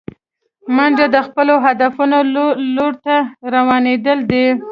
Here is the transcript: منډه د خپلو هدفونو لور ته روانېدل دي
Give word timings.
منډه 0.75 1.05
د 1.15 1.17
خپلو 1.27 1.55
هدفونو 1.65 2.17
لور 2.75 2.93
ته 3.05 3.15
روانېدل 3.53 4.19
دي 4.31 4.45